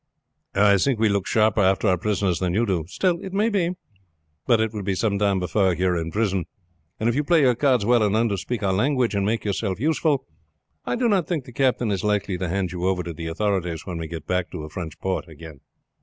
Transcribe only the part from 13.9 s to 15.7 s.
we get back to a French port again."